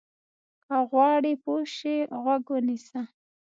که 0.65 0.75
غواړې 0.89 1.33
پوه 1.43 1.63
شې، 1.75 1.95
غوږ 2.23 2.43
ونیسه. 2.51 3.01